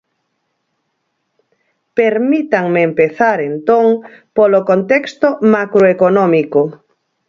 [1.99, 3.85] Permítanme empezar, entón,
[4.35, 6.61] polo contexto macroeconómico.